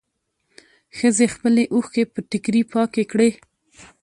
ښځې 0.97 1.25
خپلې 1.33 1.63
اوښکې 1.73 2.03
په 2.13 2.19
ټيکري 2.29 2.61
پاکې 2.73 3.03
کړې. 3.11 3.29